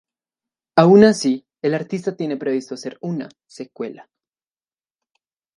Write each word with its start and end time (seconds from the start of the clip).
Aun 0.77 1.03
así, 1.03 1.45
el 1.61 1.75
artista 1.75 2.15
tiene 2.15 2.35
previsto 2.35 2.73
hacer 2.73 2.97
una 3.01 3.29
"secuela". 3.45 4.09